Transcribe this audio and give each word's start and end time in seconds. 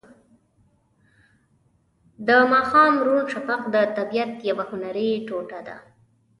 د 2.27 2.29
ماښام 2.51 2.93
روڼ 3.05 3.23
شفق 3.33 3.61
د 3.73 3.75
طبیعت 3.97 4.33
یوه 4.49 4.63
هنري 4.71 5.09
ټوټه 5.27 5.59
ده. 5.67 5.77